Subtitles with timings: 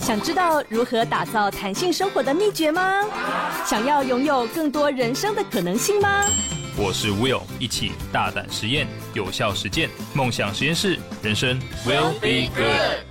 [0.00, 3.04] 想知道如何打造弹性生活的秘诀吗？
[3.64, 6.24] 想要拥有更多人生的可能性吗？
[6.76, 13.04] 我是 Will，一起大胆实验，有效实践，梦想实验室，人生 Will be good。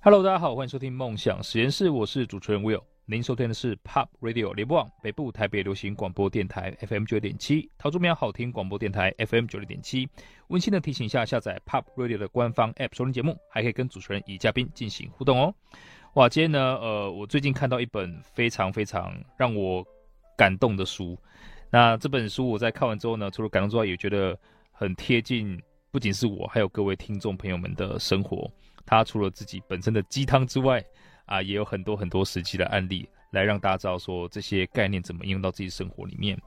[0.00, 2.82] Hello，大家好，欢迎收听梦想实验室，我是主持人 Will。
[3.06, 10.08] 您收听的是 Pop Radio 联播网北部台北流行广播电台 FM 九点七，桃竹苗好听广播电台 FM 九六点七。
[10.48, 15.54] 温馨的提醒一下，下载 Pop Radio 的官方 App 收听节目，还可以跟主持人与嘉宾进行互动哦。
[16.14, 19.84] 哇，今天呢，呃，我最近看到一本非常非常让我
[20.34, 21.14] 感动的书。
[21.68, 24.34] 那这本书我在看完之后呢，除了感动之外，也觉得
[24.72, 28.50] 很贴近，不仅是我，还有各位听众朋友们的生活。
[28.86, 30.82] 它除了自己本身的鸡汤之外，
[31.26, 36.38] 啊，也有很多很多实际的案例，来让大家知道说这些概念怎么应用到自己生活里面。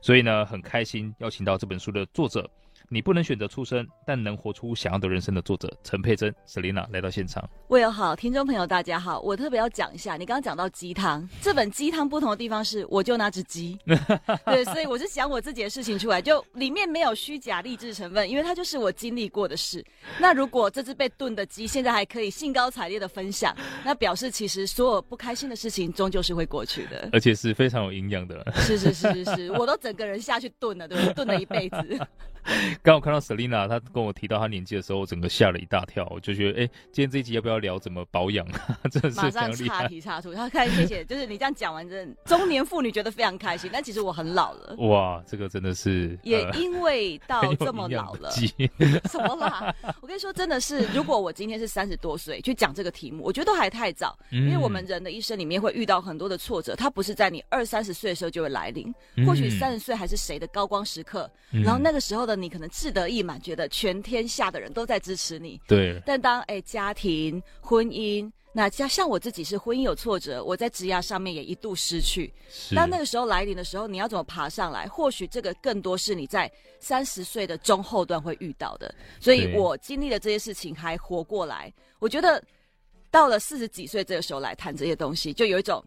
[0.00, 2.48] 所以呢，很开心邀请到这本书的作者。
[2.92, 7.48] 你不能选择出生，但能活出想要的人生的作者陈佩珍 Selina 来到现场。
[7.70, 13.78] Will 好，听众朋友大家好，我特别要讲一下，你刚刚讲到鸡汤，这本鸡汤不同的地方是，我就那只鸡，
[14.44, 19.82] 对，所以我是想我自己的事情出来，就里面没有虚假励志成分，因为它就是我经历过的事。
[20.18, 23.56] 那如果这只被炖的鸡现在还可以兴高采烈的分享，
[23.86, 28.46] 那表示其实所有不开心的事情终究是会过去的，而且是非常有营养的。
[28.60, 31.14] 是是是是是，我都整个人下去炖了，对不对？
[31.14, 31.98] 炖了一辈子。
[32.84, 36.04] 刚好看到 Selina，她跟我提到她年纪的时候，我整个吓了一大跳。
[36.10, 38.78] 我就觉得，哎、欸，今天这一集要不要聊怎么保养啊？
[38.90, 39.16] 真的是。
[39.16, 41.04] 马上岔题岔出，然后开始谢谢。
[41.04, 43.70] 就是你这样讲完，真的中年妇女觉得非常开心。
[43.72, 44.74] 但其实我很老了。
[44.78, 49.72] 哇，这个真的是也因为到 这么老了，什么啦？
[50.00, 54.18] 我跟你说，真的是，如果我今天是三十多岁去讲这个题目，我觉得都还太早。
[54.30, 58.92] 因为我们人的一生里面会遇到很多的挫折，它不是在你二三十岁的时候就会来临。
[59.24, 65.60] 或许三十岁还是谁的高光时刻，然后那个时候的你可能志得意满，觉得全天下的人都在支持你。
[65.68, 66.02] 对。
[66.06, 72.32] 但当哎、欸、家庭、婚姻，那像像我自己是婚姻有挫折，我在职涯上面也一度失去。
[72.74, 74.88] 当那个时候来临的时候，你要怎么爬上来？
[74.88, 76.50] 或许这个更多是你在
[76.80, 78.92] 三十岁的中后段会遇到的。
[79.20, 82.42] 所以我经历了这些事情还活过来，我觉得
[83.10, 85.84] 到了四十几岁这个时候来谈这些东西，就有一种。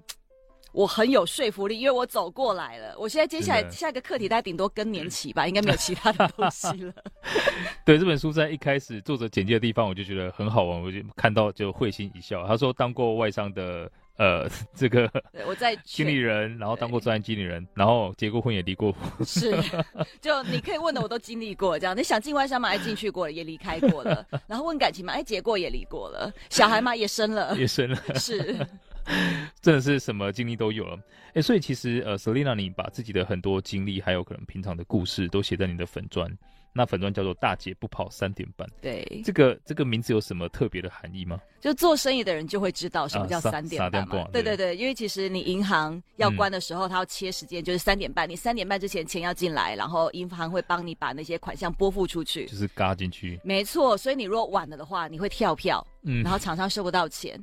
[0.75, 2.93] 我很有说服力，因为我走过来了。
[2.99, 6.93] 我现在接下来下一个课题大概顶多更年期吧， 应该没有其他的东西了。
[7.85, 12.45] 对，这本书在一开始作者简介的地方，我就觉得很好玩，我就看到就会心一笑。
[12.45, 15.09] 他说当过外商的呃这个
[15.47, 19.25] 我在经理人，然后当过专案经理人，然后结过婚也离过婚。
[19.25, 19.57] 是，
[20.19, 22.67] 就你可以问的我都经历过，这样你想进外商嘛？
[22.67, 24.25] 哎，进去过了，也离开过了。
[24.45, 25.13] 然后问感情嘛？
[25.13, 26.29] 哎，结过也离过了。
[26.49, 26.93] 小孩嘛？
[26.93, 27.97] 也生了，也生了。
[28.15, 28.57] 是。
[29.61, 30.95] 真的是什么经历都有了，
[31.29, 36.29] 哎、欸，所以其实呃，Selina，你把自己的很多经历，还有可能平常的故事，都写在你的粉砖。
[36.77, 38.67] 那粉砖叫做“大姐不跑三点半”。
[38.81, 41.39] 对，这个这个名字有什么特别的含义吗？
[41.61, 44.17] 就做生意的人就会知道什么叫三点半嘛。
[44.19, 48.29] 啊、对对对，因为其实你银行要关的时候，它要切时间，就是三点半。
[48.29, 53.39] 你三点半之前钱要进来，然后银行会帮你把那些款项拨付出去，就是嘎进去。
[53.41, 57.41] 没错，所以你如果晚了的话，你会跳票，嗯，然后厂商收不到钱。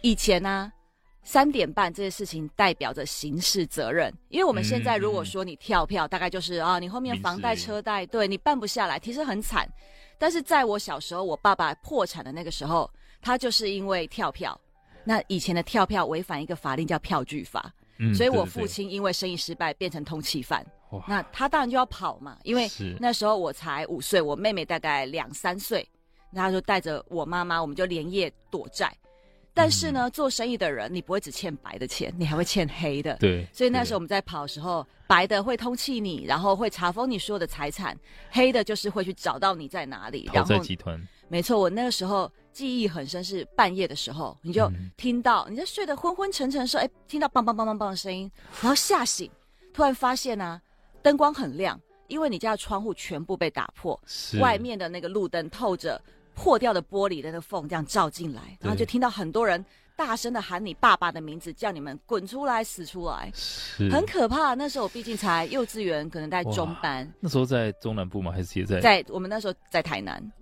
[0.00, 0.72] 以前呢、啊？
[1.22, 9.68] 三点半这些事情代表着刑事责任，因为我们现在如果说你跳票，嗯、大概就是啊，你后面房贷车贷，对你办不下来，其实很惨。
[10.18, 14.58] 但是在我小时候，我爸爸破产的那个时候，他就是因为跳票。
[15.04, 20.64] 那以前的跳票违反一个法令叫票据法，嗯、所以我父亲因为生意失败变成通缉犯。
[20.90, 25.88] 哇那他当然就要跑嘛，因为那时候我才五岁，我妹妹大概两三岁，
[26.30, 28.92] 那他就带着我妈妈，我们就连夜躲债。
[29.52, 33.16] 但是呢，做生意的人，你不会只欠白的钱，你还会欠黑的。
[33.16, 33.46] 对。
[33.52, 37.94] 所以那时候我们在跑的时候，白的会通气你，然后会查封你所有的财产；
[38.30, 40.30] 黑的就是会去找到你在哪里。
[40.32, 41.00] 然后集团。
[41.28, 48.30] 没错，我那个时候记忆很深，是半夜的时候，你就听到、嗯、你在睡得昏昏沉沉的时候，哎，听到梆梆梆梆梆的声音，
[48.60, 49.30] 然后吓醒，
[49.74, 50.62] 突然发现呢、啊，
[51.02, 51.78] 灯光很亮，
[52.08, 54.00] 因为你家的窗户全部被打破，
[54.40, 56.00] 外面的那个路灯透着。
[56.42, 59.62] 破掉的玻璃的那个缝这样照进来，然后就听到很多人
[59.94, 64.54] 大声的喊你爸爸的名字，叫你们滚出来、死出来，是很可怕。
[64.54, 67.06] 那时候我毕竟才幼稚园，可能在中班。
[67.20, 68.32] 那时候在中南部吗？
[68.32, 68.80] 还是也在？
[68.80, 70.32] 在我们那时候在台南。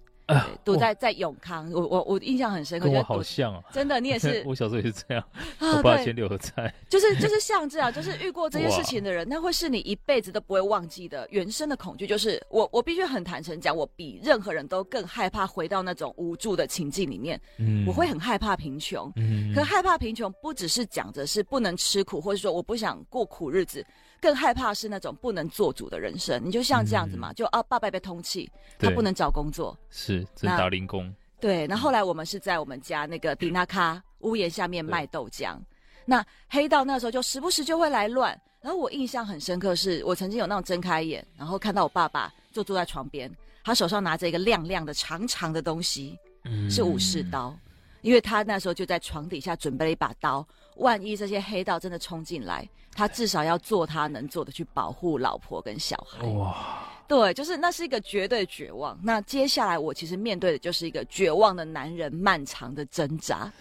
[0.64, 5.24] 躲在在永康，我我我印象很深刻，跟我好像啊，真的，你也是， 我小时候也是这样，
[5.60, 12.06] 我爸欠六合彩，就是就是像这样，就是遇过这些事情的人，那会是你一辈子都不会忘记的原生的恐惧。
[12.06, 23.84] 就是我我必须很坦诚讲，我比任何人都更害怕回到那种无助的情境里面，嗯，我会很害怕贫穷，嗯，可害怕贫穷不只是讲着是不能吃苦，或者说我不想过苦日子。
[24.20, 31.14] 更害怕是那种不能做主的人生，你就像这样子嘛，嗯、就啊，爸爸被通气，他不能找工作，是只能打零工。
[31.40, 35.56] 对，那后来我们是在我们家那个迪纳卡屋檐下面卖豆浆。
[36.04, 38.38] 那黑道那时候就时不时就会来乱。
[38.60, 43.30] 然后我印象很深刻是，我曾经有那种睁开眼，然后看到我爸爸就坐在床边，
[43.62, 47.56] 他手上拿着一个亮亮的长长的东西，嗯、是武士刀，
[48.00, 50.44] 因为他那时候就在床底下准备了一把刀，
[50.78, 56.26] 万一这些黑道真的冲进来，他至少要做他能做的去保护老婆跟小孩。
[56.28, 58.98] 哇，对，就是那是一个绝对绝望。
[59.02, 63.52] 那接下来我其实面对的就是一个绝望的男人漫长的挣扎，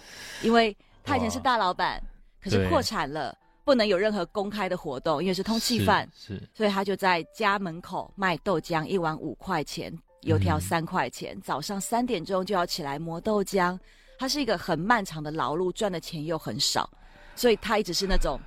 [0.41, 2.01] 因为他以前是大老板，
[2.41, 3.37] 可是破产了。
[3.63, 11.41] 不能有任何公开的活动，因为是通缉犯，是，所以他就在家门口卖豆浆，一碗五块钱，油条三块钱，嗯。
[11.41, 13.77] 早上三点钟就要起来磨豆浆，
[14.17, 16.89] 他是一个很漫长的劳碌，赚的钱又很少，
[17.37, 18.37] 所以他一直是那种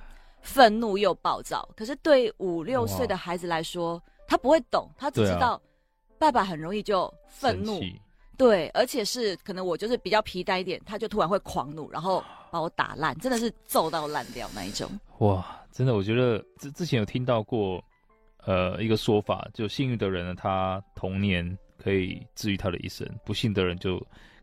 [0.41, 1.67] 愤怒又暴躁。
[1.75, 5.59] 可是对五六岁的孩子来说，他不会懂，他只知道
[6.19, 7.79] 爸爸很容易就愤怒，
[8.37, 12.23] 对，而且是可能我就是比较皮带一点，他就突然会狂怒，然后。
[12.51, 14.91] 把我打烂，真的是揍到烂掉那一种。
[15.19, 17.81] 哇，真的，我觉得之之前有听到过，
[18.45, 23.97] 呃，一个说法，就幸运的人呢，他童年可以治愈他的一生；不幸的人就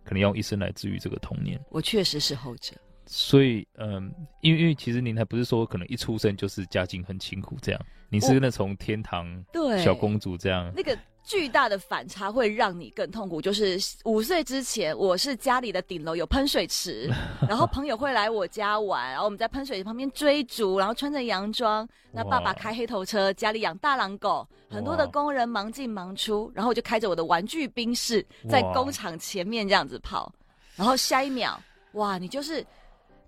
[0.04, 1.62] 可能要用一生来治愈这个童年。
[1.68, 2.74] 我确实是后者。
[3.08, 10.96] 所以，嗯、呃，因为因为其实您还不是说可能一出生就是家境很清苦这样，你是那从天堂对小公主这样那个。
[11.24, 13.38] 巨大的反差会让你更痛苦。
[13.38, 17.06] 就是五岁之前，我是家里的顶楼有喷水池，
[17.46, 21.86] 然后朋友会来我家玩，然后我们在喷水池旁边追逐，然后穿着洋装。
[22.12, 30.32] 那爸爸开黑头车，家里养大狼狗，很多的工人忙进忙出，然后我就开着我的玩具宾士在工厂前面这样子跑，
[30.76, 31.60] 然后下一秒，
[31.92, 32.64] 哇，你就是。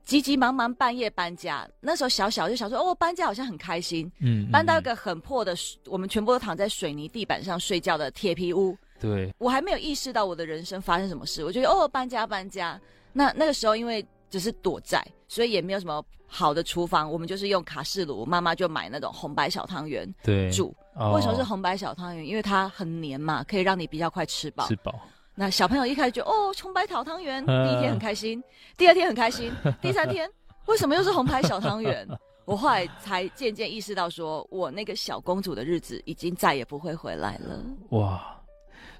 [0.05, 4.11] 急急忙忙半夜搬家，那时候小小就想说，哦，搬家好像很开心。
[4.19, 5.55] 嗯，搬到一个很破的，
[5.87, 8.76] 我们全部都躺在水泥地板上睡觉的铁皮屋。
[9.00, 12.81] 对，我还没有意识到我的人生发生什么事，我觉得哦，搬家搬家。
[13.12, 20.75] 那那个时候因为只是躲债，所以也没有什么好的厨房，我们就是用卡式炉，妈妈就买那种红白小汤圆对煮。
[21.14, 22.26] 为什么是红白小汤圆？
[22.26, 24.67] 因为它很黏嘛，可以让你比较快吃饱。
[24.67, 25.00] 吃饱。
[25.35, 28.43] 那小朋友一开始就哦，红白小汤圆，第一天很开心，
[28.77, 29.50] 第二天很开心，
[29.81, 30.31] 第三天
[30.67, 32.06] 为什么又是红白小汤圆？
[32.44, 37.65] 我后来才渐渐意识到，说我那个小公主的日子已经再也不会回来了。
[37.91, 38.21] 哇，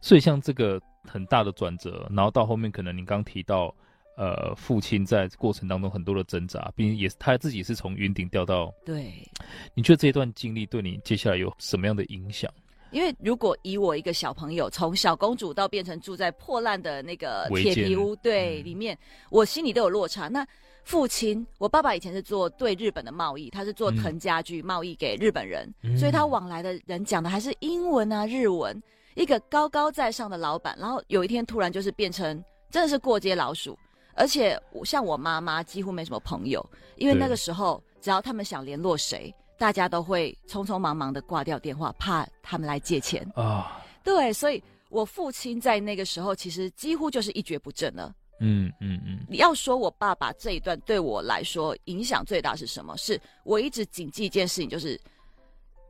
[0.00, 3.75] 所以像这个很大的转折，然后到后面可能你刚提到，
[4.17, 9.29] 呃，父亲在过程当中很多的挣扎，并且也是他自己是从云顶掉到，对，
[9.75, 12.49] 你觉得这一段经历对你接下来有什么样的影响？
[12.91, 18.99] 因为如果以我一个小朋友从小公主到变成住在破烂的那个铁皮屋，对、嗯，里面
[19.31, 20.29] 我心里都有落差。
[20.29, 20.47] 那
[20.85, 28.83] 父亲，我爸爸以前是做对日本的贸易，他是做藤家具贸易给日本人，嗯，所以他往来的人讲的还是英文啊日文。
[29.15, 33.77] 一个高高在上的老板，然后有一天突然就是变成真的是过街老鼠，
[34.15, 36.65] 而且像我妈妈几乎没什么朋友，
[36.97, 39.35] 因为那个时候只要他们想联络谁。
[39.61, 43.45] 大家都会匆匆忙忙的挂掉电话，怕他们来借钱啊。
[43.45, 43.83] Oh.
[44.03, 48.15] 对，所以我父亲在那个时候其实几乎就是一蹶不振了。
[48.41, 49.19] 嗯嗯嗯。
[49.29, 52.97] 你要说我爸爸这一段对我来说影响最大是什么？
[52.97, 54.99] 是我一直谨记一件事情，就是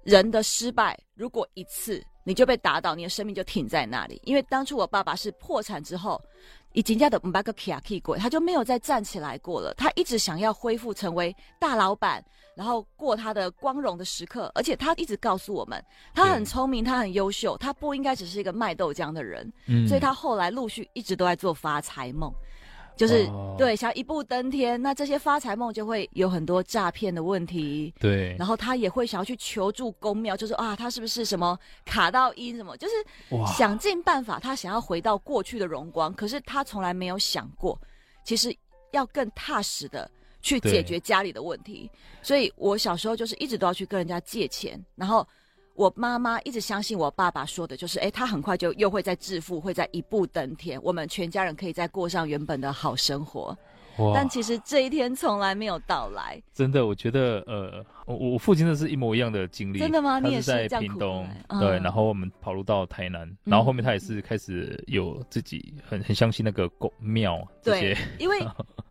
[0.02, 4.20] 人的失败，如果一次你就被打倒，你的生命就停在那里。
[4.24, 6.20] 因为当初我爸爸是破产之后。
[6.72, 9.74] 已经家的五百个 K 啊 K 过，他就没有再站起来过了。
[9.74, 12.24] 他一直想要恢复成为大老板，
[12.54, 14.50] 然后过他的光荣的时刻。
[14.54, 15.84] 而且他一直告诉我们，
[16.14, 19.52] 他很聪明，他很优秀，他不应该只是一个卖豆浆的人。
[19.66, 22.32] 嗯，所以他后来陆续一直都在做发财梦。
[23.00, 27.94] 就是、哦、对，想要一步登天，那这些发财梦就会有很多诈骗的问题。
[27.98, 32.76] 对，然后他也会想要去求助公庙，就是啊，他是不是什么卡到阴什么？
[32.76, 32.94] 就是
[33.56, 36.12] 想尽办法，他想要回到过去的荣光。
[36.12, 37.80] 可是他从来没有想过，
[38.22, 38.54] 其实
[38.90, 40.10] 要更踏实的
[40.42, 41.90] 去解决家里的问题。
[42.20, 45.26] 所以我小时候就是一直都要去跟人家借钱，然后。
[45.74, 53.56] 我妈妈一直相信我爸爸说的，就是，哎，他很快就又会再致富，会再一步登天，我们全家人可以再过上原本的好生活。
[54.14, 56.40] 但其实这一天从来没有到来。
[56.54, 59.78] 真的，我觉得，呃，我我父亲真的是一模一样的经历。
[59.78, 60.18] 真的吗？
[60.18, 61.28] 你也是在屏东，
[61.60, 67.92] 对，然后我们跑路到台南，然后后面他也是开始有自己很很相信那个宫庙这些。
[67.92, 68.38] 对，因为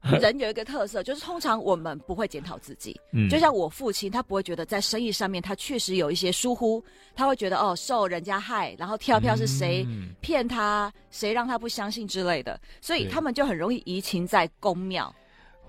[0.21, 2.99] 人有一个特色，就是通常我们不会检讨自己。
[3.11, 3.27] 嗯。
[3.29, 9.85] 就像我父亲，他不会觉得在生意上面他确实有一些疏忽，他会觉得哦，受人家害，然后跳票是谁
[10.21, 15.13] 骗他，谁让他不相信之类的，所以他们就很容易移情在公庙。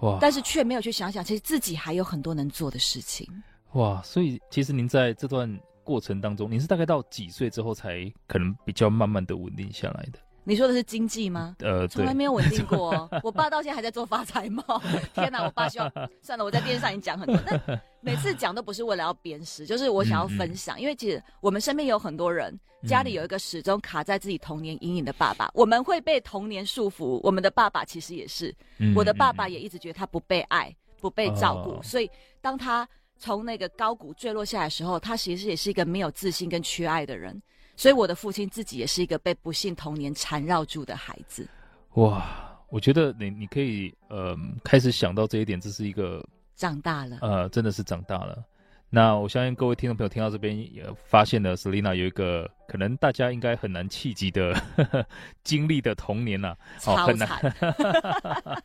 [0.01, 0.17] 哇！
[0.21, 3.27] 但是却没有去想想，其实自己还有很多能做的事情。
[3.73, 4.01] 哇！
[4.03, 10.19] 所以其实您在这段过程当中，您是大概到几岁之后才可能比较慢慢的稳定下来的？
[10.51, 11.55] 你说的是经济吗？
[11.61, 12.91] 呃，从来没有稳定过。
[12.93, 14.65] 哦 我爸到现在还在做发财梦。
[15.15, 15.89] 天哪，我爸希望
[16.21, 20.77] 算了，我在电视上已经讲很多，但每次讲都不是为了要鞭尸，就是我想要分享。
[20.77, 27.21] 嗯嗯，因为其实我们身边有很多人，家里有一个始终卡在自己童年阴影的爸爸，嗯、我们会被童年束缚。
[27.23, 28.53] 我们的爸爸其实也是，
[28.97, 32.89] 我的爸爸也一直觉得他不被爱、不被照顾，哦、所以当他
[33.21, 37.41] 从那个高谷坠落下来的时候，他其实也是一个没有自信跟缺爱的人。
[37.81, 41.49] 所以我的父亲自己也是一个被不幸童年缠绕住的孩子。
[41.95, 46.23] 哇，我觉得你你可以呃开始想到这一点，这是一个
[46.57, 48.45] 长大了，呃，真的是长大了。
[48.93, 55.07] 那我相信各位听众朋友听到这边也发现了，Selina 有一个可能大家应该很难企及的呵 呵
[55.45, 57.05] 经历的童年呐、啊，超惨。
[57.05, 58.63] 哦，很难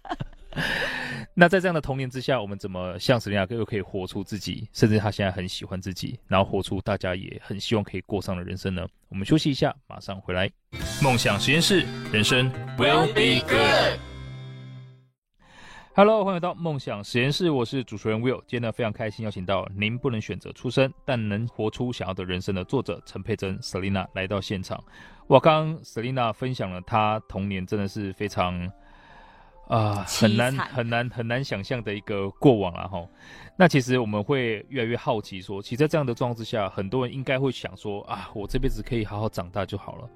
[1.35, 8.87] 那在这样的童年之下，我们怎么像 Selina 又可以活出自己，甚至他现在很喜欢自己，然后活出大家也很希望可以过上的人生呢？
[9.09, 10.49] 我们休息一下，马上回来。
[11.03, 14.14] 梦想实验室，人生 will be good。
[15.97, 18.41] Hello，欢迎来到梦想实验室，我是主持人 Will。
[18.45, 24.83] 今天呢，非常开心邀请到您不能选择出生，但能活出想要的人生的作者陈佩珍 Selina 来到现场。
[25.25, 28.69] 我刚 Selina 分享了她童年真的是非常。
[29.67, 33.07] 啊、呃，很难很难很难想象的一个过往了哈。
[33.57, 40.09] 那其实我们会越来越好奇说，说其实在这样的状况之下，很多人应该会想说啊，我这辈子可以好好长大就好了。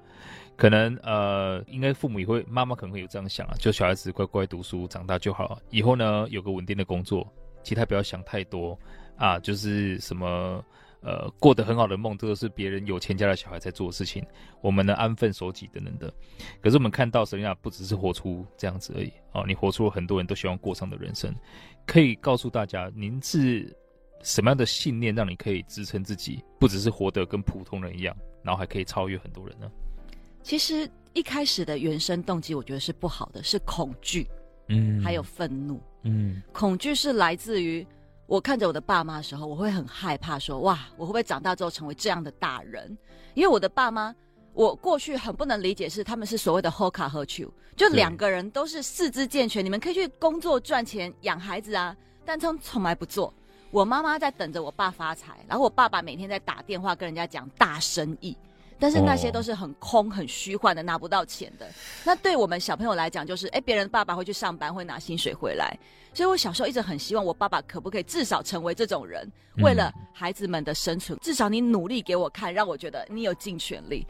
[0.56, 7.26] 可能呃，应该父母也会，妈妈可能会有这样想啊，就小孩子乖乖读书长大就好了，以后呢有个稳定的工作，
[7.62, 8.78] 其他不要想太多
[9.16, 10.64] 啊，就是什么。
[11.02, 14.22] 呃，过得很好的梦，这个是别人有钱家的小孩在做的事情。
[14.60, 16.12] 我们呢，安分守己等等的。
[16.60, 21.34] 可是我们看到 Selina 不只是活出这样子而已哦，你活出了很多人都希望过上的人生。
[21.86, 23.74] 可以告诉大家，您是
[24.22, 29.70] 什么样的信念，让你可以支撑自己，不只是活得跟普通人一样，然后还可以超越很多人呢？
[30.42, 34.28] 其实一开始的原生动机，我觉得是不好的，是恐惧，
[34.68, 37.86] 嗯，还有愤怒，嗯，恐惧是来自于。
[38.30, 42.96] 我看着我的爸妈的时候，我会很害怕，说哇，我会不会长大之后成为这样的大人？
[43.34, 44.14] 因为我的爸妈，
[44.52, 53.34] 我过去很不能理解，是他们是所谓的 “hoka 和 chu”，就两个人都是四肢健全，你们可以去工作赚钱养孩子啊，但他们从来不做。
[53.72, 58.36] 我妈妈在等着我爸发财，然后我爸爸每天在打电话跟人家讲大生意。
[58.80, 61.68] 但是那些都是很空、很虚幻的，拿不到钱的。
[62.04, 65.78] 那对我们小朋友来讲，就是哎，别人爸爸会去上班，会拿薪水回来。
[66.12, 74.04] 所以我小时候一直很希望我爸爸可不可以至少成为这种人，为了孩子们的生存，至少你努力给我看，让我觉得你有尽全力。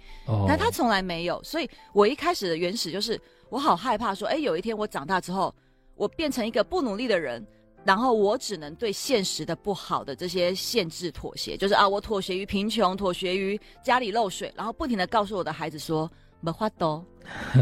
[0.46, 5.54] 但他从来没有，所以我一开始的原始就是我好害怕说，哎，有一天我长大之后，
[5.94, 7.46] 我变成一个不努力的人。
[7.84, 16.10] 然后我只能对现实的不好的这些限制妥协，就是啊，我妥协于贫穷，妥协于家里漏水，然后不停的告诉我的孩子说
[16.40, 17.02] “没话兜”，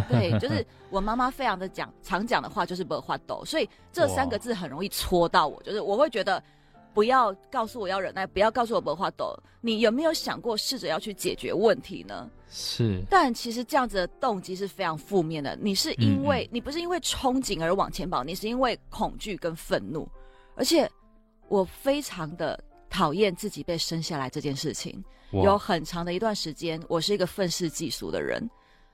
[0.09, 6.43] 对， 就是我妈妈非常的讲常讲的话，就是“没话兜”，所以这三个字很容易戳到我，就是我会觉得
[6.99, 9.25] 不要告诉我要忍耐，不要告诉我“没法度”，
[9.63, 12.29] 你有没有想过试着要去解决问题呢？
[12.51, 15.57] 是，但其实这样子的动机是非常负面的。
[15.63, 20.09] 你是因为、嗯、你不是因为憧憬而往前跑，你是因为恐惧跟愤怒。
[20.57, 20.91] 而且
[21.47, 22.59] 我非常的
[22.91, 25.01] 讨厌自己被生下来这件事情。
[25.31, 28.43] 有很长的一段时间，我是一个愤世嫉俗的人。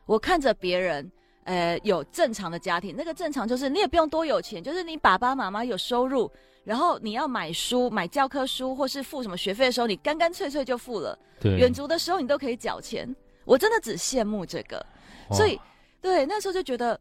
[0.04, 1.10] 我看着别人，
[1.44, 6.30] 呃，有正常的家庭，那个正常就是你也不用多有钱，就是你爸爸妈妈有收入，
[6.64, 11.18] 然后你要买书、买教科书或是付什么学费的时候，你干干脆脆就付了。
[11.40, 13.14] 对，远足的时候你都可以缴钱。
[13.44, 14.84] 我真的只羡慕这个，
[15.32, 15.60] 所以
[16.00, 16.98] 对那时候就觉得，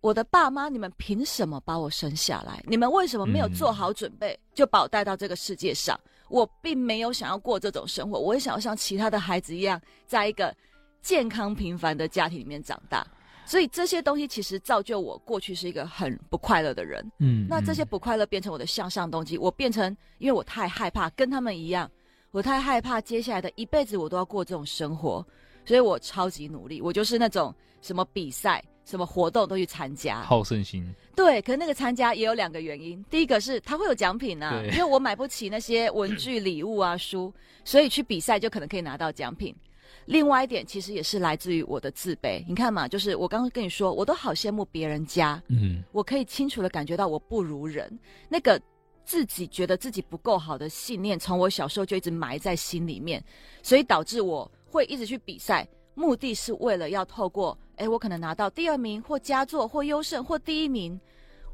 [0.00, 2.64] 我的爸妈，你们凭什么把我生下来？
[2.66, 6.00] 你们为什么没有做好准备就把我带到这个世界上？
[6.30, 10.54] 我并没有想要过这种生活，我也想要像其他的孩子一样，在一个
[11.02, 13.06] 健康平凡的家庭里面长大。
[13.50, 17.04] 所以这些东西其实造就我过去是一个很不快乐的人。
[17.18, 21.90] 嗯，那这些不快乐变成我的向上动机，我变成因为我太害怕跟他们一样，
[22.30, 25.26] 我太害怕接下来的一辈子我都要过这种生活。
[25.66, 27.52] 所以我超级努力，我就是那种
[27.82, 30.88] 什么比赛、什么活动都去参加，好胜心。
[31.16, 37.32] 对，可是那个参加也有两个原因，第一个是他会有奖品啊，因为我买不起那些文具、 礼物啊、书，
[37.64, 39.52] 所以去比赛就可能可以拿到奖品。
[40.06, 47.90] 另外一点其实也是来自于我的自卑，你看嘛，就是我刚刚跟你说，我都好羡慕别人家，嗯，我可以清楚的感觉到我不如人，
[48.28, 48.60] 那个
[49.04, 53.22] 自己觉得自己不够好的信念，从我小时候就一直埋在心里面，
[53.62, 54.50] 所以导致我。
[54.72, 55.66] 会一直去比赛，
[55.96, 60.96] 目的是为了要透过，哎，我可能拿到第二名或佳作或优胜或第一名，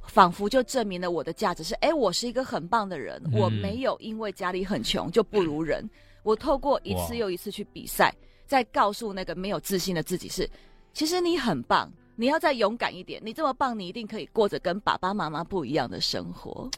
[0.06, 5.88] 仿佛就证明了我的价值是，哎，我是一个很棒的人，嗯、我没有因为家里很穷就不如人。
[6.24, 8.14] 我透过一次又一次去比赛，
[8.46, 10.48] 在告诉那个没有自信的自己是，
[10.92, 13.20] 其实你很棒，你要再勇敢一点。
[13.24, 16.70] 你这么棒，你一定可以过着跟爸爸妈妈不一样的生活。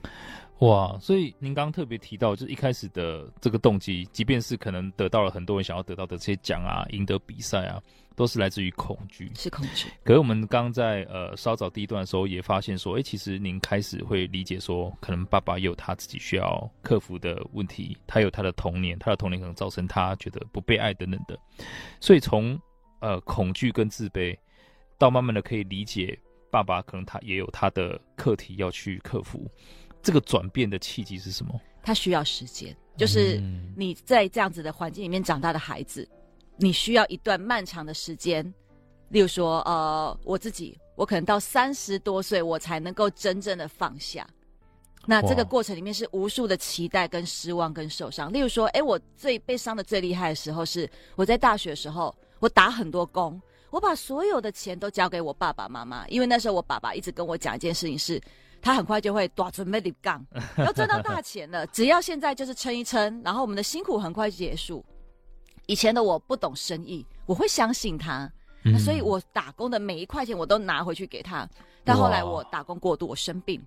[0.60, 7.80] 哇，所以您刚刚特别提到，就是一开始的这个动机，即便是可能得到了很多人想要得到的这些奖啊，赢得比赛啊，
[8.16, 9.88] 都是来自于恐惧，是恐惧。
[10.02, 21.38] 可是我们刚在呃稍早第一段的时候，也发现说，哎、欸，其实您开始会理解说，可能爸爸也有他自己需要克服的问题，他有他的童年，他的童年可能造成他觉得不被爱等等的。
[22.00, 22.60] 所以从
[22.98, 24.36] 呃恐惧跟自卑，
[24.98, 26.18] 到慢慢的可以理解
[26.50, 29.48] 爸爸可能他也有他的课题要去克服。
[30.08, 31.60] 这个转变的契机是什么？
[31.82, 33.38] 他需要时间，就是
[33.76, 36.08] 你在这样子的环境里面长大的孩子，
[36.56, 38.42] 你需要一段漫长的时间。
[39.10, 44.26] 例如说，呃，我自己，我可能到三十多岁，我才能够真正的放下。
[45.04, 48.32] 那这个过程里面是无数的期待、跟失望、跟受伤。
[48.32, 53.38] 例如说，哎，我最被伤的最厉害的时候是我在大学的时候，我打很多工，
[53.68, 58.18] 我把所有的钱都交给我爸爸妈妈，因为那时候我爸爸一直跟我讲一件事情是。
[58.60, 60.24] 他很快就会大赚没得杠，
[60.58, 61.66] 要赚到大钱了。
[61.68, 64.84] 只要现在就是撑一撑，然后我们的辛苦很快结束。
[65.66, 68.30] 以前的我不懂生意，我会相信他，
[68.64, 71.48] 嗯、所以我打工的每一块钱我都拿回去给他。
[71.84, 73.62] 但后来我打工过度，我生病，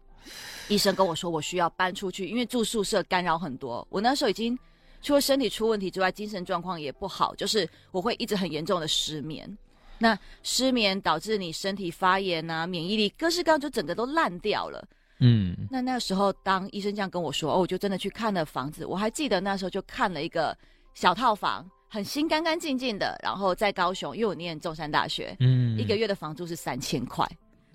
[0.67, 3.87] 医生跟我说我需要搬出去，因为住宿舍干扰很多。
[3.89, 4.57] 我那时候已经
[5.01, 9.57] 除了身体出问题之外，精神状况也不好，就是我会一直很严重的失眠。
[10.01, 14.83] 那失眠导致你身体发炎啊，免疫力各式各样就整个都烂掉了。
[15.19, 18.83] 嗯，那那个时候当医生这样跟我说，哦，我就真的去看了房子。
[18.83, 20.57] 我还记得那时候就看了一个
[20.95, 23.15] 小套房，很新，干干净净的。
[23.21, 27.23] 然后在高雄，因为我念中山大学，嗯，一个月的房租是三千块。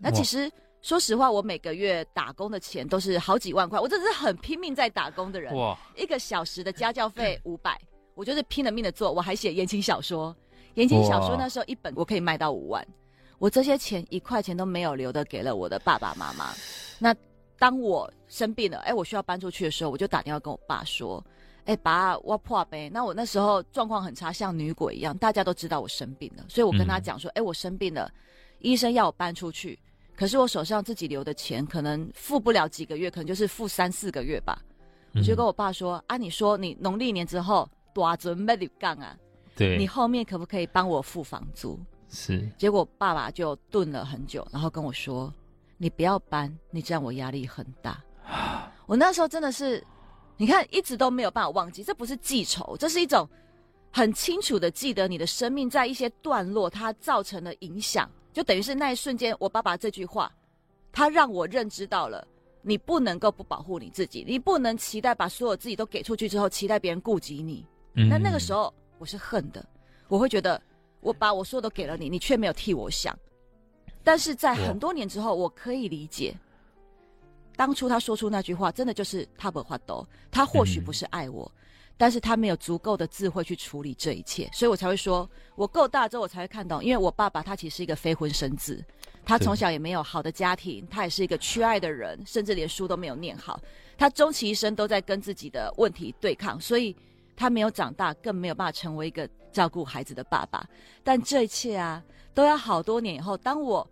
[0.00, 0.50] 那其实
[0.83, 3.78] 说实话，我每个月打工的钱都是好几万块。
[3.78, 5.54] 我真的是很拼命在打工的人。
[5.54, 7.80] 哇，一个小时的家教费五百，
[8.16, 9.12] 我就是拼了命的做。
[9.12, 10.35] 我还写言情小说。
[10.76, 12.87] 言情小说那时候一本我可以卖到五万，
[13.38, 16.54] 我这些钱一块钱都没有留的给了我的爸爸妈妈。
[16.99, 17.14] 那
[17.59, 21.25] 当我生病了，哎，我需要搬出去的时候，我就打电话跟我爸说
[21.65, 28.10] ：“哎，爸，我破呗。”那我那时候状况很差，像女鬼一样，大家都知道我生病了，所以我跟他讲说：“哎，我生病了，
[28.58, 29.78] 医生要我搬出去，
[30.15, 34.62] 可是我手上自己留的钱可能付不了几个月，可能就是付三四个月吧。”
[35.17, 39.17] 我就跟我爸说：“啊，你说你农历年之后多准备你干啊？”
[39.56, 41.80] 对，你后面可不可以帮我付房租？
[42.10, 42.47] 是。
[42.58, 45.32] 结果爸爸就顿了很久，然后跟我说
[45.78, 47.99] ：“你不要搬，你这样我压力很大。”
[48.86, 49.82] 我那时候真的是，
[50.36, 53.26] 你看一直都没有办法忘记，这不是记仇，这是一种
[53.90, 60.30] 很清楚的记得你的生命在一些段落它造成的影响，就等于是那一瞬间，我爸爸这句话，
[60.92, 62.28] 他让我认知到了，
[62.60, 67.66] 你不能够不保护你自己，你不能期待把所有自己都给出去之后，期待别人顾及你。
[67.95, 68.06] 嗯。
[68.08, 68.71] 那那个时候。
[68.99, 69.65] 我是恨的，
[70.09, 70.61] 我会觉得
[71.00, 73.17] 我把我说的都给了你，你却没有替我想。
[74.02, 76.35] 但是在很多年之后，我可以理解，
[77.56, 81.50] 当初他说出那句话，真的就是他不话多，他或许不是爱我，
[81.97, 88.82] 但是他没有足够的智慧去处理这一切，所以我才会说，我够大之后我才会看懂，因为我爸爸他其实是一个非婚生子，
[89.25, 93.61] 他从小也没有好的家庭，他也是一个缺爱的人，甚至连书都没有念好，
[93.99, 96.97] 他终其一生都在跟自己的问题对抗，所以。
[97.36, 100.66] 他没有长大，更没有办法成为一个照顾孩子的爸爸。
[101.04, 103.36] 但这一切啊，都要好多年以后。
[103.36, 103.86] 当我，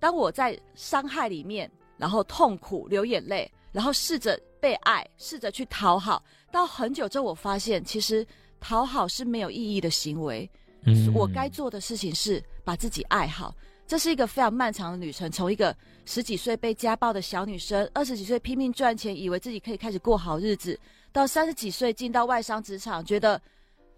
[0.00, 8.26] 当我在伤害里面，然后痛苦流眼泪，然后试着被爱，试着去讨好，到很久之后，我发现其实
[8.60, 10.50] 讨好是没有意义的行为。
[10.84, 13.54] 嗯，我该做的事情是把自己爱好。
[13.86, 20.78] 这是一个非常漫长的旅程，从一个十几岁被家暴的小女生，二十几岁拼命赚钱，以为自己可以开始过好日子。
[21.18, 23.40] 到三十几岁进到外商职场，觉得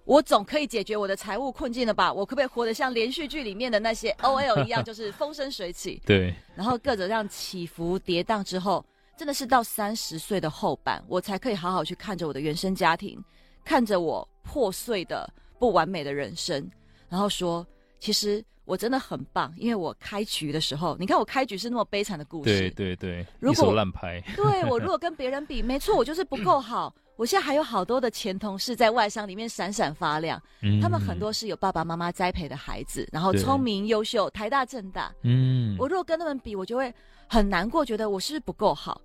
[0.05, 2.11] 我总可以解决我的财务困境了吧？
[2.11, 6.01] 我可不可以活得像连续剧里面的那些 OL 一样， 就是风生水起？
[6.07, 6.35] 对。
[6.55, 8.83] 然后各种这样起伏跌宕之后，
[9.19, 13.23] 真的是到三十岁的后半，我才可以好好去看着我的原生家庭，
[13.67, 16.67] 看着我破碎的不完美的人生，
[17.11, 17.67] 然后说，
[17.99, 18.43] 其实。
[18.67, 24.23] 我真的很棒，因为我开局的时候，你看我开局是那么悲惨的故事，对对对，如果烂牌。
[24.37, 26.95] 对，我如 果跟别人比，没错，我就是不够好。
[27.21, 35.15] 我现在还有好多的前同事在外商里面闪闪发亮，嗯，他们很多是有爸爸妈妈栽培的孩子，然后聪明优秀，台大正大。
[35.21, 36.91] 嗯，我如果跟他们比，我就会
[37.29, 38.99] 很难过，觉得我是不是不够好。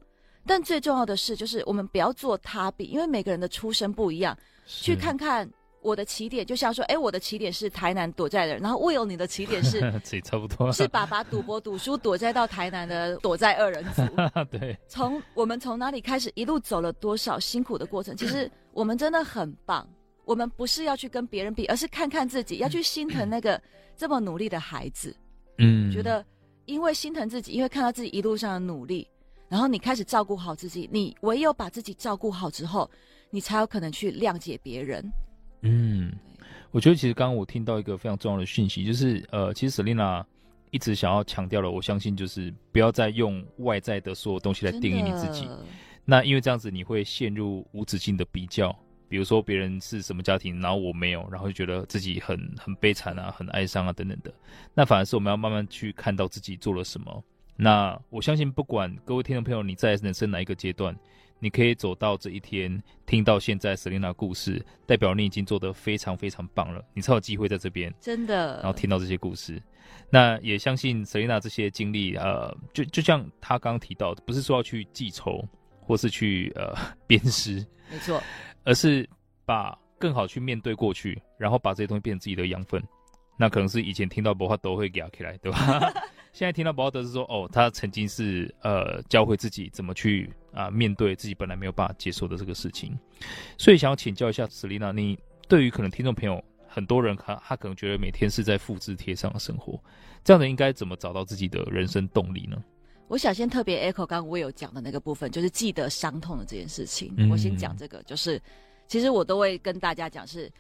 [0.46, 5.46] 但最重要的是，就是我们不要做他比，因为每个人的出身不一样，去看看。
[5.86, 14.02] 我的起点就像说，哎，我的起点是台南躲债的人，然后 Will 你的起点是， 这差不多，是爸爸赌博赌输躲债到台南的躲债二人组。
[14.50, 19.88] 对，从我们从哪里开始，一路走了多少辛苦的过程，其实我们真的很棒。
[20.26, 23.62] 我们不是要去跟别人比，而是看看自己，要去心疼那个
[23.96, 25.16] 这么努力的孩子。
[25.60, 26.26] 嗯，觉得
[26.66, 29.08] 因为心疼自己，因为看到自己一路上的努力，
[29.48, 30.90] 然后你开始照顾好自己。
[30.92, 32.90] 你唯有把自己照顾好之后，
[33.30, 35.08] 你才有可能去谅解别人。
[35.66, 36.14] 嗯，
[36.72, 40.24] 我觉得其实刚刚我听到一个非常重要的讯息，就是呃，其实 Selina
[40.72, 45.50] 一直想要强调的，我相信就是不要再用外在的所有东西来定义你自己。
[46.06, 48.74] 那因为这样子，你会陷入无止境的比较。
[49.08, 54.34] 比如说别人是什么家庭，然后我没有，然后就觉得自己很很悲惨啊，很哀伤啊等等的。
[54.74, 57.24] 那反而是我们要慢慢去看到自己做了什么。
[57.56, 60.94] 那我相信，不管各位听众朋友你在人生哪一个阶段，
[61.40, 66.84] 你可以走到这一天，听到现在 Selina 故事，代表你已经做得非常非常棒了。
[66.94, 69.62] 你才有机会在这边真的，然后听到这些故事。
[70.10, 75.44] 那也相信 Selina 这些经历，呃，就就像他刚刚提到的，不是说要去记仇，
[75.82, 76.74] 或是去呃
[77.06, 78.22] 鞭尸，没错。
[78.64, 79.08] 而是
[79.46, 82.82] 把更好去面对过去，然后把这些东西变成自己的养分。
[83.38, 85.92] 那可能是以前听到博华德会给起来，对吧？
[86.36, 92.94] 现在听到博华德是说，哦，他曾经是呃教会自己怎么去啊、呃、面对自己本来没有办法接受的这个事情。
[93.58, 95.18] 所以想要请教一下 Selena，你
[95.48, 99.82] 对于可能听众朋友很多人他他可能觉得每天是在复制贴上的生活，
[100.26, 102.62] 这样的应该怎么找到自己的人生动力呢？
[103.08, 107.14] 我想先特别 echo 刚刚我有讲的那个部分，就是记得伤痛的这件事情。
[107.16, 108.42] 嗯、我先讲这个，就是
[108.90, 110.52] 其实我都会跟大家讲是，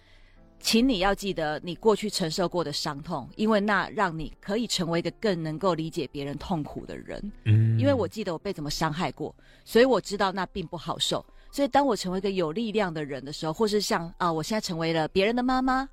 [0.60, 7.32] 请你要记得你过去承受过的伤痛，因为那让你可以成为一个更能够理解别人痛苦的人。
[7.44, 11.24] 嗯，因为我记得我被怎么伤害过，所以我知道那并不好受。
[11.52, 15.88] 所以当我成为一个有力量的人的时候，或是像啊，我现在成为了别人的妈妈。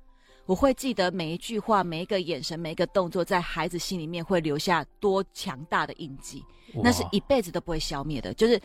[0.45, 6.43] 我会记得每一句话、每一个眼神、每一个动作，在孩子心里面会留下多强大的印记，
[6.83, 8.33] 那是一辈子都不会消灭的。
[8.33, 8.61] 就是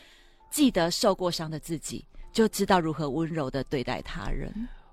[0.51, 4.53] 记得受过伤的自己，就知道如何温柔的对待他人。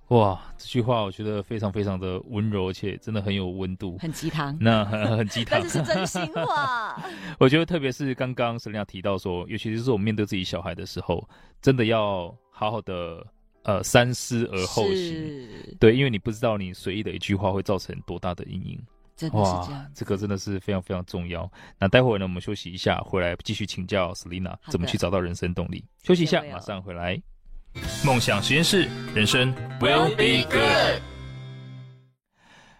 [0.09, 4.57] 哇，这句话我觉得非常非常的温柔，而且真的很有温度，很鸡汤。
[4.59, 7.01] 那很 很鸡汤，但是是真心话。
[7.39, 11.27] 我觉得特别是刚刚 Selina 提到说，尤其是我们面对自己小孩的时候，
[11.61, 13.25] 真的要好好的。
[13.67, 18.79] 呃，三思而后行，对，因为你不知道你随意的一句话会造成多大的阴影。
[19.15, 21.51] 真的是这样，这个真的是非常非常重要。
[21.79, 25.83] 那待会儿呢，我们休息一下，回来继续请教 Selina 怎么去找到人生动力。
[26.03, 27.19] 休息一下，马上回来。
[28.05, 31.01] 梦想实验室，人生 will be good。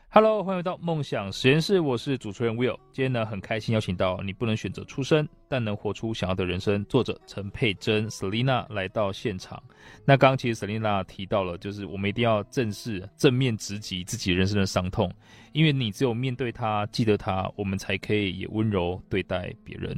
[0.10, 2.78] Hello，欢迎回到梦想实验室，我是主持人 Will。
[2.94, 9.62] 今天呢，很开心邀请到你不能选择出生，但能活出想要的人生，作者陈佩珍 Selina 来到现场。
[10.06, 15.12] 那刚刚其实 Selina 提到了，就是我们一定要正视、正面直击自己人生的伤痛，
[15.52, 19.98] 因为你只有面对它、记得它，我们才可以也温柔对待别人。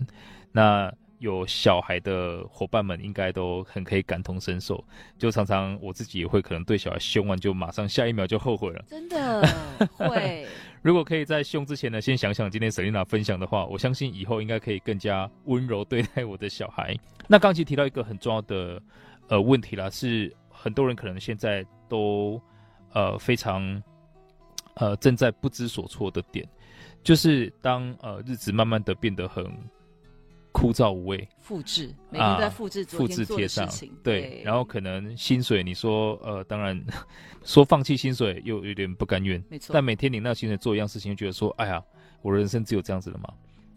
[0.52, 4.84] 那有小孩的伙伴们应该都很可以感同身受，
[5.18, 8.86] 就常常我自己也会可能对小孩凶完，就马上下一秒就后悔了。
[8.88, 9.42] 真的
[9.98, 10.46] 会。
[10.84, 16.96] 如果可以在凶之前呢，先想想今天 Selina 分享的话，我相信以后应该可以更加温柔对待我的小孩。
[17.28, 18.82] 那刚才提到一个很重要的
[19.28, 22.40] 呃问题啦，是很多人可能现在都
[22.94, 23.82] 呃非常
[24.76, 26.48] 呃正在不知所措的点，
[27.04, 29.52] 就是当呃日子慢慢的变得很。
[30.58, 33.68] 枯燥无味，复制，每天都在复制，复制贴上，
[34.04, 36.84] 对，对，然后可能薪水，你说，呃，当然
[37.46, 41.84] 说放弃薪水又有点不甘愿，没错，但每天领到薪水做一样事情，就觉得说，哎呀，
[42.24, 43.32] 我人生只有这样子了吗？